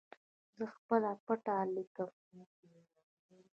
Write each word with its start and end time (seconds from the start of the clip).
زه 0.57 0.65
خپله 0.75 1.11
پته 1.25 1.55
لیکم. 1.73 2.09